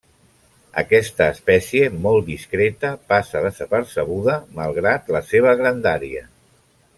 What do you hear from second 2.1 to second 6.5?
discreta, passa desapercebuda, malgrat la seva grandària.